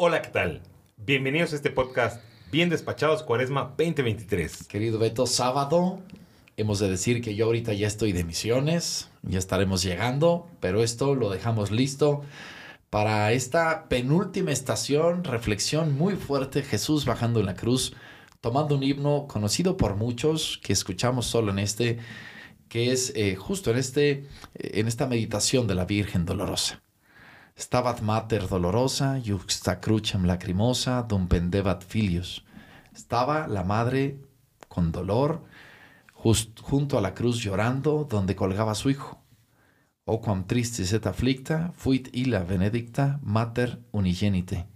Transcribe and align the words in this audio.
Hola, 0.00 0.22
¿qué 0.22 0.30
tal? 0.30 0.62
Bienvenidos 0.96 1.52
a 1.52 1.56
este 1.56 1.70
podcast 1.70 2.22
Bien 2.52 2.68
Despachados 2.68 3.24
Cuaresma 3.24 3.74
2023. 3.76 4.68
Querido 4.68 5.00
Beto, 5.00 5.26
sábado. 5.26 5.98
Hemos 6.56 6.78
de 6.78 6.88
decir 6.88 7.20
que 7.20 7.34
yo 7.34 7.46
ahorita 7.46 7.72
ya 7.72 7.88
estoy 7.88 8.12
de 8.12 8.22
misiones, 8.22 9.10
ya 9.22 9.40
estaremos 9.40 9.82
llegando, 9.82 10.46
pero 10.60 10.84
esto 10.84 11.16
lo 11.16 11.30
dejamos 11.30 11.72
listo 11.72 12.22
para 12.90 13.32
esta 13.32 13.88
penúltima 13.88 14.52
estación, 14.52 15.24
reflexión 15.24 15.98
muy 15.98 16.14
fuerte, 16.14 16.62
Jesús 16.62 17.04
bajando 17.04 17.40
en 17.40 17.46
la 17.46 17.56
cruz, 17.56 17.92
tomando 18.40 18.76
un 18.76 18.84
himno 18.84 19.26
conocido 19.26 19.76
por 19.76 19.96
muchos 19.96 20.60
que 20.62 20.74
escuchamos 20.74 21.26
solo 21.26 21.50
en 21.50 21.58
este, 21.58 21.98
que 22.68 22.92
es 22.92 23.12
eh, 23.16 23.34
justo 23.34 23.72
en, 23.72 23.78
este, 23.78 24.28
en 24.54 24.86
esta 24.86 25.08
meditación 25.08 25.66
de 25.66 25.74
la 25.74 25.86
Virgen 25.86 26.24
Dolorosa. 26.24 26.84
Stabat 27.58 28.02
mater 28.02 28.46
dolorosa, 28.46 29.18
juxta 29.18 29.80
crucem 29.80 30.24
lacrimosa, 30.26 31.02
dum 31.02 31.26
pendebat 31.26 31.82
filius. 31.82 32.44
Estaba 32.94 33.48
la 33.48 33.64
madre 33.64 34.20
con 34.68 34.92
dolor 34.92 35.42
junto 36.14 36.98
a 36.98 37.00
la 37.00 37.14
cruz 37.14 37.42
llorando 37.42 38.06
donde 38.08 38.36
colgaba 38.36 38.76
su 38.76 38.90
hijo. 38.90 39.18
O 40.04 40.20
quam 40.20 40.46
tristis 40.46 40.92
et 40.92 41.06
afflicta 41.06 41.72
fuit 41.74 42.08
illa 42.12 42.44
benedicta 42.44 43.18
mater 43.22 43.80
unigenite. 43.90 44.68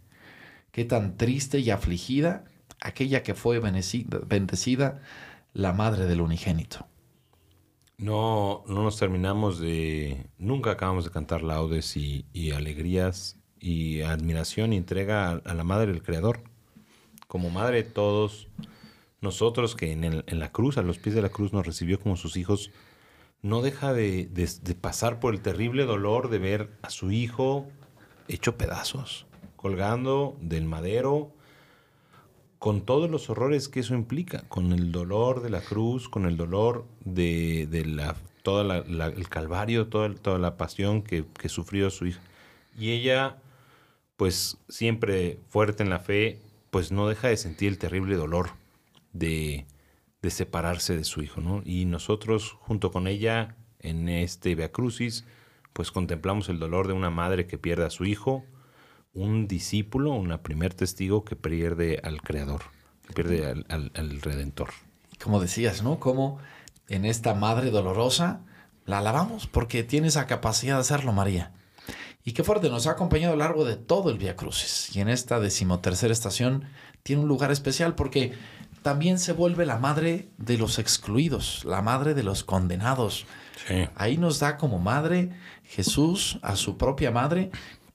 Qué 0.72 0.84
tan 0.84 1.16
triste 1.16 1.60
y 1.60 1.70
afligida 1.70 2.44
aquella 2.80 3.22
que 3.22 3.34
fue 3.34 3.60
bendecida, 3.60 5.00
la 5.54 5.72
madre 5.72 6.06
del 6.06 6.20
unigénito. 6.20 6.91
No, 8.02 8.64
no 8.66 8.82
nos 8.82 8.98
terminamos 8.98 9.60
de. 9.60 10.26
Nunca 10.36 10.72
acabamos 10.72 11.04
de 11.04 11.12
cantar 11.12 11.42
laudes 11.42 11.96
y, 11.96 12.50
alegrías 12.50 13.38
y 13.60 14.00
admiración 14.00 14.72
y 14.72 14.76
entrega 14.76 15.30
a, 15.30 15.54
la 15.54 15.62
madre 15.62 15.92
del 15.92 16.02
Creador. 16.02 16.42
Como 17.28 17.48
madre 17.50 17.84
de 17.84 17.90
todos, 17.90 18.48
nosotros 19.20 19.76
que 19.76 19.92
en, 19.92 20.02
en, 20.02 20.38
la 20.40 20.50
cruz, 20.50 20.78
a 20.78 20.82
los 20.82 20.98
pies 20.98 21.14
de 21.14 21.22
la 21.22 21.28
cruz, 21.28 21.52
nos 21.52 21.64
recibió 21.64 22.00
como 22.00 22.16
sus 22.16 22.36
hijos, 22.36 22.72
no 23.40 23.62
deja 23.62 23.92
de, 23.92 24.26
de 24.26 24.74
pasar 24.74 25.20
por 25.20 25.32
el 25.32 25.40
terrible 25.40 25.84
dolor 25.84 26.28
de 26.28 26.40
ver 26.40 26.76
a 26.82 26.90
su 26.90 27.12
hijo 27.12 27.68
hecho 28.26 28.58
pedazos, 28.58 29.26
colgando 29.54 30.36
del 30.40 30.64
madero 30.64 31.36
con 32.62 32.82
todos 32.82 33.10
los 33.10 33.28
horrores 33.28 33.68
que 33.68 33.80
eso 33.80 33.92
implica, 33.92 34.44
con 34.48 34.70
el 34.72 34.92
dolor 34.92 35.42
de 35.42 35.50
la 35.50 35.62
cruz, 35.62 36.08
con 36.08 36.26
el 36.26 36.36
dolor 36.36 36.86
de, 37.04 37.66
la, 37.84 38.14
todo 38.44 38.72
el 38.72 39.28
calvario, 39.28 39.88
toda, 39.88 40.38
la 40.38 40.56
pasión 40.56 41.02
que, 41.02 41.24
sufrió 41.48 41.90
su 41.90 42.06
hija. 42.06 42.20
Y 42.78 42.92
ella, 42.92 43.42
pues 44.16 44.58
siempre 44.68 45.40
fuerte 45.48 45.82
en 45.82 45.90
la 45.90 45.98
fe, 45.98 46.38
pues 46.70 46.92
no 46.92 47.08
deja 47.08 47.26
de 47.26 47.36
sentir 47.36 47.66
el 47.66 47.78
terrible 47.78 48.14
dolor 48.14 48.50
de, 49.12 49.66
de 50.22 50.30
separarse 50.30 50.96
de 50.96 51.02
su 51.02 51.20
hijo, 51.20 51.40
¿no? 51.40 51.62
Y 51.64 51.84
nosotros, 51.86 52.52
junto 52.60 52.92
con 52.92 53.08
ella, 53.08 53.56
en 53.80 54.08
este 54.08 54.54
Via 54.54 54.70
Crucis, 54.70 55.24
pues 55.72 55.90
contemplamos 55.90 56.48
el 56.48 56.60
dolor 56.60 56.86
de 56.86 56.92
una 56.92 57.10
madre 57.10 57.48
que 57.48 57.58
pierde 57.58 57.86
a 57.86 57.90
su 57.90 58.04
hijo, 58.04 58.44
un 59.14 59.46
discípulo, 59.46 60.12
un 60.12 60.38
primer 60.38 60.74
testigo 60.74 61.24
que 61.24 61.36
pierde 61.36 62.00
al 62.02 62.22
Creador, 62.22 62.62
que 63.06 63.14
pierde 63.14 63.64
al, 63.68 64.20
Redentor. 64.20 64.70
Como 65.22 65.40
decías, 65.40 65.82
¿no? 65.82 66.00
Como 66.00 66.38
en 66.88 67.04
esta 67.04 67.34
Madre 67.34 67.70
dolorosa 67.70 68.40
la 68.86 68.98
alabamos 68.98 69.46
porque 69.46 69.84
tiene 69.84 70.08
esa 70.08 70.26
capacidad 70.26 70.74
de 70.76 70.80
hacerlo, 70.80 71.12
María. 71.12 71.52
Y 72.24 72.32
qué 72.32 72.44
fuerte, 72.44 72.70
nos 72.70 72.86
ha 72.86 72.92
acompañado 72.92 73.34
a 73.34 73.36
lo 73.36 73.42
largo 73.42 73.64
de 73.64 73.76
todo 73.76 74.10
el 74.10 74.18
Via 74.18 74.36
Crucis. 74.36 74.94
Y 74.94 75.00
en 75.00 75.08
esta 75.08 75.40
decimotercera 75.40 76.12
estación 76.12 76.64
tiene 77.02 77.22
un 77.22 77.28
lugar 77.28 77.50
especial 77.50 77.94
porque 77.94 78.32
también 78.82 79.18
se 79.18 79.32
vuelve 79.32 79.66
la 79.66 79.78
madre 79.78 80.28
de 80.38 80.56
los 80.56 80.78
excluidos, 80.78 81.64
la 81.64 81.82
madre 81.82 82.14
de 82.14 82.22
los 82.22 82.44
condenados. 82.44 83.26
Ahí 83.94 84.18
nos 84.18 84.40
da 84.40 84.56
como 84.56 84.78
madre 84.78 85.30
Jesús 85.64 86.38
a 86.42 86.56
su 86.56 86.76
propia 86.76 87.10
madre 87.10 87.50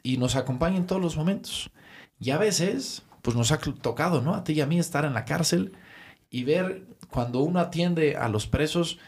y 0.07 0.15
nos 0.15 0.37
acompaña 0.37 0.77
en 0.77 0.85
todos 0.85 1.01
los 1.01 1.17
momentos. 1.17 1.69
Y 2.17 2.31
a 2.31 2.37
veces, 2.37 3.03
pues 3.21 3.35
nos 3.35 3.51
ha 3.51 3.57
tocado, 3.57 4.21
¿no? 4.21 4.35
A 4.35 4.45
ti 4.45 4.53
y 4.53 4.61
a 4.61 4.65
mí 4.65 4.79
estar 4.79 5.03
en 5.03 5.13
la 5.13 5.25
cárcel 5.25 5.73
y 6.29 6.45
ver 6.45 6.85
cuando 7.09 7.41
uno 7.41 7.59
atiende 7.59 8.15
a 8.15 8.29
los 8.29 8.47
presos 8.47 8.99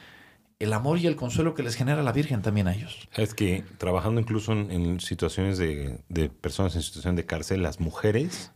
el 0.60 0.74
amor 0.74 0.98
y 0.98 1.08
el 1.08 1.16
consuelo 1.16 1.54
que 1.54 1.64
les 1.64 1.76
genera 1.76 2.04
la 2.04 2.12
Virgen 2.12 2.42
también 2.42 2.68
a 2.68 2.74
ellos. 2.74 3.08
Es 3.16 3.34
que 3.34 3.64
trabajando 3.78 4.20
incluso 4.20 4.52
en, 4.52 5.00
situaciones 5.00 5.58
de, 5.58 6.02
personas 6.42 6.76
en 6.76 6.82
situación 6.82 7.16
de 7.16 7.26
cárcel, 7.26 7.64
las 7.64 7.80
mujeres, 7.80 8.52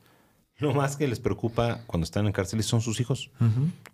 lo 0.58 0.74
más 0.74 0.98
que 0.98 1.08
les 1.08 1.22
preocupa 1.22 1.80
cuando 1.88 2.04
están 2.04 2.26
en 2.26 2.34
cárcel 2.34 2.62
son 2.64 2.82
sus 2.82 3.00
hijos. 3.00 3.32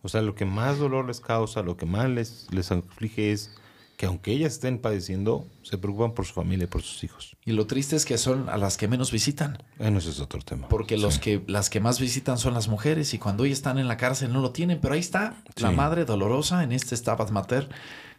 O 0.02 0.10
sea, 0.10 0.24
lo 0.24 0.34
que 0.34 0.46
más 0.46 0.80
dolor 0.80 1.06
les 1.06 1.20
causa, 1.20 1.62
lo 1.62 1.78
que 1.78 1.86
más 1.86 2.10
les, 2.10 2.48
les 2.52 2.72
aflige 2.72 3.32
es 3.32 3.52
que 4.00 4.06
aunque 4.06 4.32
ellas 4.32 4.54
estén 4.54 4.80
padeciendo, 4.80 5.46
se 5.62 5.78
preocupan 5.78 6.14
por 6.14 6.26
su 6.26 6.34
familia 6.34 6.64
y 6.64 6.68
por 6.68 6.82
sus 6.82 7.04
hijos. 7.04 7.36
Y 7.44 7.52
lo 7.52 7.68
triste 7.68 7.98
es 7.98 8.06
que 8.06 8.18
son 8.18 8.48
a 8.48 8.56
las 8.56 8.78
que 8.78 8.88
menos 8.88 9.12
visitan. 9.12 9.62
Bueno, 9.78 9.98
ese 10.00 10.12
es 10.12 10.22
otro 10.22 10.40
tema. 10.40 10.70
Porque 10.70 10.96
los 10.96 11.20
que, 11.20 11.44
las 11.48 11.70
que 11.70 11.82
más 11.82 12.00
visitan 12.00 12.38
son 12.38 12.54
las 12.54 12.70
mujeres 12.70 13.14
y 13.14 13.18
cuando 13.20 13.44
ellas 13.44 13.58
están 13.58 13.78
en 13.78 13.90
la 13.90 13.98
cárcel 13.98 14.32
no 14.32 14.40
lo 14.40 14.52
tienen. 14.52 14.80
Pero 14.80 14.94
ahí 14.94 15.02
está 15.02 15.44
la 15.58 15.72
madre 15.72 16.06
dolorosa 16.06 16.64
en 16.64 16.72
este 16.72 16.96
Stabat 16.96 17.32
Mater, 17.32 17.68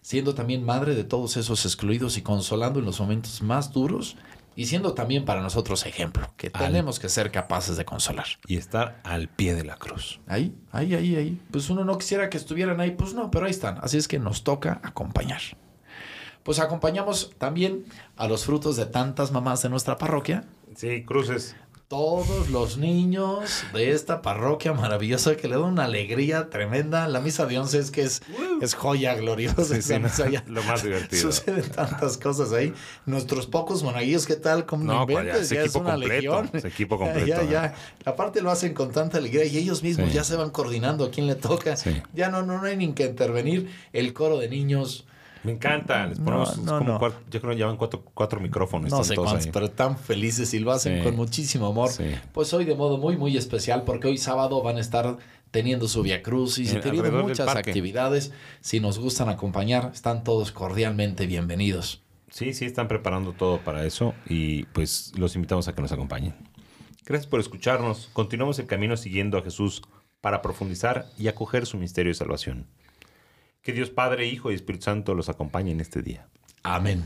siendo 0.03 0.35
también 0.35 0.65
madre 0.65 0.95
de 0.95 1.03
todos 1.03 1.39
esos 1.39 1.65
excluidos 1.65 2.19
y 2.19 2.21
consolando 2.21 2.81
en 2.81 2.85
los 2.85 3.01
momentos 3.01 3.41
más 3.41 3.73
duros 3.73 4.19
y 4.57 4.67
siendo 4.67 4.93
también 4.93 5.25
para 5.25 5.41
nosotros 5.41 5.87
ejemplo, 5.87 6.35
que 6.37 6.51
tenemos 6.51 6.99
que 6.99 7.09
ser 7.09 7.31
capaces 7.31 7.79
de 7.79 7.87
consolar. 7.87 8.27
Y 8.47 8.59
estar 8.59 9.01
al 9.03 9.29
pie 9.29 9.55
de 9.55 9.65
la 9.65 9.77
cruz. 9.77 10.21
Ahí, 10.27 10.55
ahí, 10.73 10.93
ahí, 10.95 11.17
ahí. 11.17 11.41
Pues 11.51 11.71
uno 11.71 11.87
no 11.87 11.97
quisiera 11.97 12.29
que 12.29 12.37
estuvieran 12.37 12.83
ahí, 12.83 12.91
pues 12.91 13.15
no, 13.15 13.31
pero 13.31 13.47
ahí 13.47 13.51
están. 13.51 13.79
Así 13.81 13.97
es 13.97 14.09
que 14.09 14.19
nos 14.19 14.45
toca 14.45 14.83
acompañar 14.85 15.41
pues 16.51 16.59
acompañamos 16.59 17.31
también 17.39 17.85
a 18.17 18.27
los 18.27 18.45
frutos 18.45 18.75
de 18.75 18.85
tantas 18.85 19.31
mamás 19.31 19.63
de 19.63 19.69
nuestra 19.69 19.99
parroquia. 19.99 20.43
Sí, 20.75 21.05
cruces. 21.05 21.55
Todos 21.87 22.51
los 22.51 22.77
niños 22.77 23.63
de 23.73 23.93
esta 23.93 24.21
parroquia 24.21 24.73
maravillosa 24.73 25.37
que 25.37 25.47
le 25.47 25.55
da 25.55 25.61
una 25.61 25.85
alegría 25.85 26.51
tremenda. 26.51 27.07
La 27.07 27.21
misa 27.21 27.47
de 27.47 27.57
once 27.61 27.79
es 27.79 27.93
que 27.93 28.03
es, 28.03 28.23
es 28.61 28.75
joya 28.75 29.15
gloriosa. 29.15 29.77
lo 30.49 30.65
más 30.65 30.83
divertido. 30.83 31.31
Suceden 31.31 31.71
tantas 31.71 32.19
cosas 32.19 32.53
ahí. 32.53 32.75
Nuestros 33.07 33.47
pocos 33.47 33.85
monaguillos, 33.85 34.27
¿qué 34.27 34.35
tal? 34.35 34.67
Como 34.67 34.83
no, 34.83 35.07
pues 35.07 35.27
ya, 35.27 35.37
es 35.37 35.53
equipo 35.53 35.79
una 35.79 35.93
completo, 35.93 36.43
legión. 36.43 36.51
equipo 36.65 36.99
completo. 36.99 37.27
Ya, 37.29 37.45
ya. 37.45 37.75
Aparte 38.05 38.43
lo 38.43 38.51
hacen 38.51 38.75
con 38.75 38.91
tanta 38.91 39.19
alegría 39.19 39.45
y 39.45 39.57
ellos 39.57 39.85
mismos 39.85 40.13
ya 40.13 40.25
se 40.25 40.35
van 40.35 40.51
coordinando 40.51 41.05
a 41.05 41.11
quién 41.13 41.29
le 41.29 41.37
toca. 41.37 41.77
Ya 42.13 42.29
no, 42.29 42.43
no, 42.43 42.61
no 42.61 42.67
hay 42.67 42.77
ni 42.77 42.93
que 42.93 43.05
intervenir. 43.05 43.71
El 43.93 44.13
coro 44.15 44.39
de 44.39 44.49
niños 44.49 45.07
me 45.45 45.53
encanta. 45.53 46.07
Les 46.07 46.19
ponemos 46.19 46.51
como 46.53 46.99
Cuatro, 46.99 47.21
yo 47.31 47.41
creo 47.41 47.53
que 47.53 47.59
llevan 47.59 47.77
cuatro, 47.77 48.05
cuatro 48.15 48.41
micrófonos. 48.41 48.91
No 48.91 49.05
sé 49.05 49.17
cuántos, 49.17 49.49
pero 49.49 49.71
tan 49.71 49.97
felices 49.97 50.53
y 50.55 50.59
lo 50.59 50.73
hacen 50.73 51.03
con 51.03 51.17
muchísimo 51.17 51.67
amor. 51.67 51.91
Pues 52.33 52.53
hoy 52.53 52.65
de 52.65 52.75
modo 52.75 52.99
muy, 52.99 53.17
muy 53.17 53.37
especial 53.37 53.85
porque 53.85 54.09
hoy 54.09 54.19
sábado 54.19 54.63
van 54.63 54.77
a 54.77 54.81
estar 54.81 55.19
teniendo 55.51 55.89
su 55.89 56.03
Via 56.03 56.23
Cruz 56.23 56.59
y 56.59 56.67
teniendo 56.67 57.11
muchas 57.23 57.49
actividades. 57.49 58.33
Si 58.61 58.81
nos 58.81 58.99
gustan 58.99 59.29
acompañar, 59.29 59.91
están 59.95 60.25
todos 60.25 60.53
cordialmente 60.53 61.27
bienvenidos. 61.27 62.03
Sí, 62.31 62.55
sí, 62.55 62.65
están 62.65 62.87
preparando 62.87 63.33
todo 63.33 63.59
para 63.59 63.85
eso 63.85 64.15
y 64.29 64.65
pues 64.67 65.13
los 65.17 65.35
invitamos 65.35 65.67
a 65.67 65.75
que 65.75 65.83
nos 65.83 65.91
acompañen. 65.91 66.35
Gracias 67.05 67.27
por 67.27 67.41
escucharnos. 67.41 68.09
Continuamos 68.13 68.59
el 68.61 68.67
camino 68.67 68.97
siguiendo 68.97 69.37
a 69.37 69.43
Jesús 69.43 69.83
para 70.21 70.43
profundizar 70.43 71.07
y 71.19 71.27
acoger 71.27 71.67
su 71.67 71.77
misterio 71.77 72.11
de 72.11 72.15
salvación. 72.15 72.67
Que 73.63 73.73
Dios 73.73 73.91
Padre, 73.91 74.27
Hijo 74.27 74.51
y 74.51 74.55
Espíritu 74.55 74.85
Santo 74.85 75.15
los 75.15 75.29
acompañe 75.29 75.71
en 75.71 75.81
este 75.81 76.03
día. 76.03 76.27
Amén. 76.63 77.03